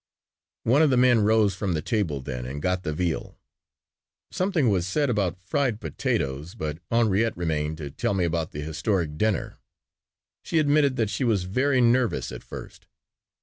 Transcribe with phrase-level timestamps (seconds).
[0.63, 3.37] One of the men rose from the table then and got the veal.
[4.31, 9.15] Something was said about fried potatoes, but Henriette remained to tell me about the historic
[9.15, 9.59] dinner.
[10.41, 12.87] She admitted that she was very nervous at first.